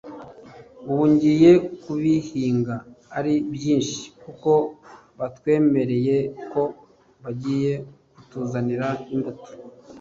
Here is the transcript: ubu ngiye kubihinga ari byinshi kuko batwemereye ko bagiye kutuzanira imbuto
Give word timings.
ubu 0.89 1.03
ngiye 1.13 1.51
kubihinga 1.83 2.75
ari 3.17 3.33
byinshi 3.53 3.99
kuko 4.23 4.51
batwemereye 5.19 6.17
ko 6.51 6.61
bagiye 7.23 7.73
kutuzanira 8.13 8.87
imbuto 9.13 9.49